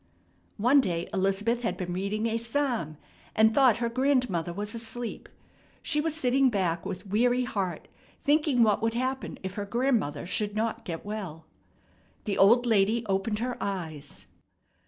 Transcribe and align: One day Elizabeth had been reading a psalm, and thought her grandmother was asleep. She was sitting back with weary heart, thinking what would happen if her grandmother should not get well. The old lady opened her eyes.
One 0.57 0.81
day 0.81 1.07
Elizabeth 1.13 1.61
had 1.61 1.77
been 1.77 1.93
reading 1.93 2.25
a 2.25 2.37
psalm, 2.39 2.97
and 3.35 3.53
thought 3.53 3.77
her 3.77 3.87
grandmother 3.87 4.51
was 4.51 4.73
asleep. 4.73 5.29
She 5.83 6.01
was 6.01 6.15
sitting 6.15 6.49
back 6.49 6.87
with 6.87 7.05
weary 7.05 7.43
heart, 7.43 7.87
thinking 8.19 8.63
what 8.63 8.81
would 8.81 8.95
happen 8.95 9.37
if 9.43 9.53
her 9.53 9.65
grandmother 9.65 10.25
should 10.25 10.55
not 10.55 10.85
get 10.85 11.05
well. 11.05 11.45
The 12.23 12.35
old 12.39 12.65
lady 12.65 13.05
opened 13.05 13.37
her 13.37 13.61
eyes. 13.61 14.25